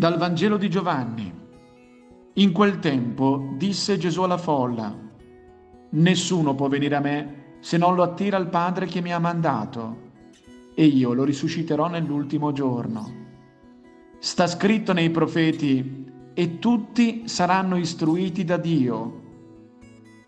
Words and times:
Dal 0.00 0.16
Vangelo 0.16 0.56
di 0.56 0.70
Giovanni. 0.70 1.30
In 2.32 2.52
quel 2.52 2.78
tempo 2.78 3.52
disse 3.58 3.98
Gesù 3.98 4.22
alla 4.22 4.38
folla, 4.38 4.96
Nessuno 5.90 6.54
può 6.54 6.68
venire 6.68 6.96
a 6.96 7.00
me 7.00 7.56
se 7.60 7.76
non 7.76 7.94
lo 7.94 8.02
attira 8.02 8.38
il 8.38 8.46
Padre 8.46 8.86
che 8.86 9.02
mi 9.02 9.12
ha 9.12 9.18
mandato, 9.18 10.12
e 10.74 10.86
io 10.86 11.12
lo 11.12 11.22
risusciterò 11.22 11.88
nell'ultimo 11.88 12.50
giorno. 12.52 13.12
Sta 14.18 14.46
scritto 14.46 14.94
nei 14.94 15.10
profeti, 15.10 16.06
e 16.32 16.58
tutti 16.58 17.28
saranno 17.28 17.76
istruiti 17.76 18.42
da 18.42 18.56
Dio. 18.56 19.20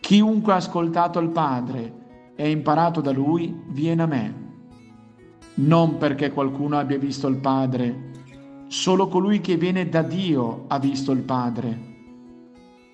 Chiunque 0.00 0.54
ha 0.54 0.56
ascoltato 0.56 1.18
il 1.18 1.28
Padre 1.28 2.32
e 2.36 2.48
imparato 2.48 3.02
da 3.02 3.12
Lui 3.12 3.54
viene 3.66 4.02
a 4.02 4.06
me. 4.06 4.34
Non 5.56 5.98
perché 5.98 6.32
qualcuno 6.32 6.78
abbia 6.78 6.96
visto 6.96 7.28
il 7.28 7.36
Padre, 7.36 8.07
Solo 8.68 9.08
colui 9.08 9.40
che 9.40 9.56
viene 9.56 9.88
da 9.88 10.02
Dio 10.02 10.64
ha 10.68 10.78
visto 10.78 11.12
il 11.12 11.22
Padre. 11.22 11.86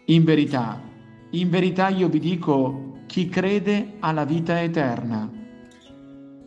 In 0.06 0.22
verità, 0.22 0.80
in 1.30 1.50
verità 1.50 1.88
io 1.88 2.08
vi 2.08 2.20
dico, 2.20 3.00
chi 3.06 3.28
crede 3.28 3.94
ha 3.98 4.12
la 4.12 4.24
vita 4.24 4.62
eterna. 4.62 5.28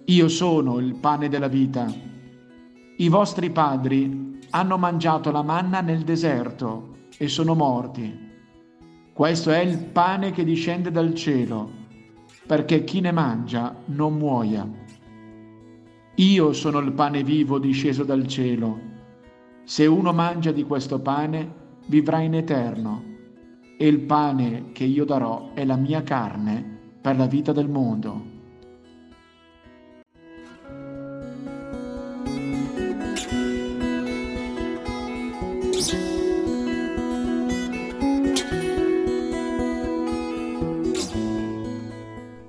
Io 0.05 0.27
sono 0.29 0.79
il 0.79 0.95
pane 0.95 1.27
della 1.27 1.49
vita. 1.49 1.93
I 2.95 3.09
vostri 3.09 3.49
padri 3.49 4.39
hanno 4.51 4.77
mangiato 4.77 5.29
la 5.29 5.43
manna 5.43 5.81
nel 5.81 6.03
deserto 6.03 6.95
e 7.17 7.27
sono 7.27 7.53
morti. 7.53 8.25
Questo 9.11 9.51
è 9.51 9.59
il 9.59 9.77
pane 9.77 10.31
che 10.31 10.45
discende 10.45 10.89
dal 10.89 11.13
cielo, 11.13 11.69
perché 12.45 12.85
chi 12.85 13.01
ne 13.01 13.11
mangia 13.11 13.75
non 13.87 14.13
muoia. 14.13 14.65
Io 16.15 16.53
sono 16.53 16.79
il 16.79 16.93
pane 16.93 17.23
vivo 17.23 17.59
disceso 17.59 18.05
dal 18.05 18.25
cielo. 18.25 18.95
Se 19.69 19.85
uno 19.85 20.13
mangia 20.13 20.53
di 20.53 20.63
questo 20.63 21.01
pane, 21.01 21.51
vivrà 21.87 22.21
in 22.21 22.35
eterno, 22.35 23.03
e 23.77 23.85
il 23.85 23.99
pane 23.99 24.71
che 24.71 24.85
io 24.85 25.03
darò 25.03 25.51
è 25.53 25.65
la 25.65 25.75
mia 25.75 26.03
carne 26.03 26.95
per 27.01 27.17
la 27.17 27.25
vita 27.25 27.51
del 27.51 27.67
mondo. 27.67 28.35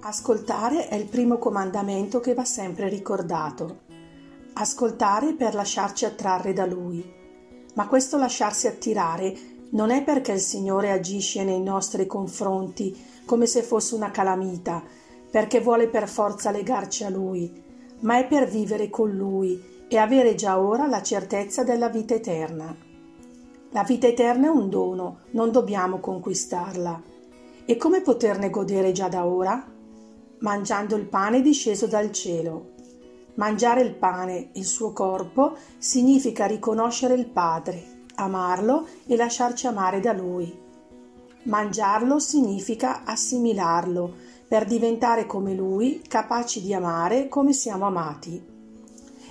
Ascoltare 0.02 0.86
è 0.86 0.94
il 0.94 1.06
primo 1.06 1.39
comandamento 1.39 2.20
che 2.20 2.34
va 2.34 2.44
sempre 2.44 2.89
ricordato 2.89 3.86
ascoltare 4.61 5.34
per 5.34 5.55
lasciarci 5.55 6.05
attrarre 6.05 6.53
da 6.53 6.67
Lui. 6.67 7.05
Ma 7.75 7.87
questo 7.87 8.17
lasciarsi 8.17 8.67
attirare 8.67 9.37
non 9.70 9.91
è 9.91 10.03
perché 10.03 10.33
il 10.33 10.41
Signore 10.41 10.91
agisce 10.91 11.45
nei 11.45 11.61
nostri 11.61 12.06
confronti 12.06 12.97
come 13.25 13.47
se 13.47 13.62
fosse 13.62 13.95
una 13.95 14.11
calamita, 14.11 14.83
perché 15.31 15.61
vuole 15.61 15.89
per 15.89 16.09
forza 16.09 16.51
legarci 16.51 17.05
a 17.05 17.11
Lui, 17.11 17.62
ma 18.01 18.19
è 18.19 18.27
per 18.27 18.48
vivere 18.48 18.89
con 18.89 19.11
Lui 19.11 19.86
e 19.89 19.97
avere 19.97 20.34
già 20.34 20.59
ora 20.59 20.86
la 20.86 21.03
certezza 21.03 21.62
della 21.62 21.89
vita 21.89 22.14
eterna. 22.14 22.75
La 23.70 23.83
vita 23.83 24.06
eterna 24.06 24.47
è 24.47 24.51
un 24.51 24.70
dono, 24.70 25.20
non 25.33 25.53
dobbiamo 25.53 25.98
conquistarla. 25.98 27.03
E 27.67 27.77
come 27.77 28.01
poterne 28.01 28.48
godere 28.48 28.92
già 28.92 29.09
da 29.09 29.27
ora? 29.27 29.62
Mangiando 30.39 30.97
il 30.97 31.05
pane 31.05 31.42
disceso 31.42 31.86
dal 31.86 32.11
cielo. 32.12 32.77
Mangiare 33.39 33.83
il 33.83 33.94
pane, 33.94 34.48
il 34.55 34.64
suo 34.64 34.92
corpo, 34.92 35.56
significa 35.78 36.47
riconoscere 36.47 37.14
il 37.14 37.28
Padre, 37.28 38.07
amarlo 38.17 38.85
e 39.07 39.14
lasciarci 39.14 39.68
amare 39.68 40.01
da 40.01 40.12
Lui. 40.12 40.52
Mangiarlo 41.45 42.18
significa 42.18 43.05
assimilarlo 43.05 44.12
per 44.48 44.64
diventare 44.64 45.24
come 45.27 45.55
Lui, 45.55 46.02
capaci 46.08 46.61
di 46.61 46.74
amare 46.74 47.29
come 47.29 47.52
siamo 47.52 47.86
amati. 47.86 48.45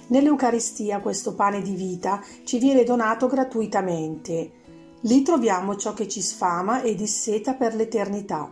Nell'Eucaristia 0.08 1.02
questo 1.02 1.36
pane 1.36 1.62
di 1.62 1.76
vita 1.76 2.24
ci 2.46 2.60
viene 2.60 2.86
donato 2.86 3.28
gratuitamente. 3.28 4.52
Lì 5.02 5.22
troviamo 5.22 5.76
ciò 5.76 5.92
che 5.92 6.08
ci 6.08 6.22
sfama 6.22 6.81
e 6.81 6.96
disseta 6.96 7.56
per 7.56 7.76
l'eternità. 7.76 8.50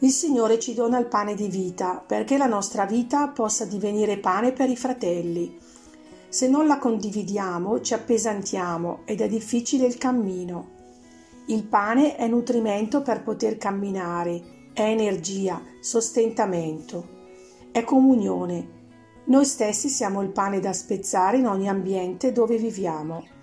Il 0.00 0.10
Signore 0.10 0.60
ci 0.60 0.74
dona 0.74 0.98
il 0.98 1.06
pane 1.06 1.34
di 1.34 1.48
vita 1.48 2.02
perché 2.06 2.36
la 2.36 2.46
nostra 2.46 2.86
vita 2.86 3.26
possa 3.28 3.64
divenire 3.64 4.18
pane 4.18 4.52
per 4.52 4.70
i 4.70 4.76
fratelli. 4.76 5.58
Se 6.28 6.46
non 6.46 6.68
la 6.68 6.78
condividiamo 6.78 7.80
ci 7.80 7.94
appesantiamo 7.94 9.00
ed 9.04 9.20
è 9.20 9.28
difficile 9.28 9.86
il 9.86 9.98
cammino. 9.98 10.76
Il 11.46 11.64
pane 11.64 12.14
è 12.14 12.28
nutrimento 12.28 13.02
per 13.02 13.24
poter 13.24 13.56
camminare, 13.58 14.70
è 14.72 14.82
energia, 14.82 15.60
sostentamento, 15.80 17.08
è 17.72 17.82
comunione. 17.82 18.76
Noi 19.24 19.44
stessi 19.44 19.88
siamo 19.88 20.22
il 20.22 20.30
pane 20.30 20.60
da 20.60 20.72
spezzare 20.72 21.38
in 21.38 21.46
ogni 21.48 21.68
ambiente 21.68 22.30
dove 22.30 22.56
viviamo. 22.56 23.36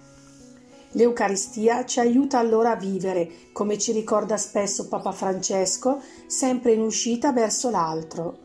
L'Eucaristia 0.95 1.83
ci 1.83 1.99
aiuta 1.99 2.39
allora 2.39 2.71
a 2.71 2.75
vivere, 2.77 3.29
come 3.51 3.77
ci 3.77 3.91
ricorda 3.91 4.37
spesso 4.37 4.87
Papa 4.87 5.11
Francesco, 5.11 5.99
sempre 6.25 6.71
in 6.71 6.81
uscita 6.81 7.33
verso 7.33 7.69
l'altro. 7.69 8.37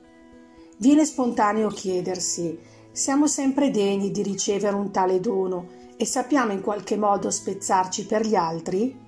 Viene 0.78 1.05
spontaneo 1.05 1.69
chiedersi, 1.69 2.59
siamo 2.91 3.28
sempre 3.28 3.71
degni 3.71 4.11
di 4.11 4.22
ricevere 4.22 4.75
un 4.75 4.91
tale 4.91 5.21
dono 5.21 5.66
e 5.97 6.05
sappiamo 6.05 6.50
in 6.50 6.61
qualche 6.61 6.97
modo 6.97 7.31
spezzarci 7.31 8.06
per 8.06 8.27
gli 8.27 8.34
altri? 8.34 8.99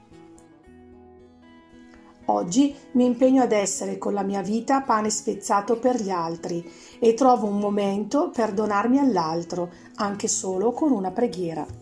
Oggi 2.26 2.72
mi 2.92 3.04
impegno 3.04 3.42
ad 3.42 3.50
essere 3.50 3.98
con 3.98 4.12
la 4.12 4.22
mia 4.22 4.42
vita 4.42 4.82
pane 4.82 5.10
spezzato 5.10 5.80
per 5.80 6.00
gli 6.00 6.10
altri 6.10 6.64
e 7.00 7.14
trovo 7.14 7.48
un 7.48 7.58
momento 7.58 8.30
per 8.30 8.52
donarmi 8.52 9.00
all'altro, 9.00 9.68
anche 9.96 10.28
solo 10.28 10.70
con 10.70 10.92
una 10.92 11.10
preghiera. 11.10 11.81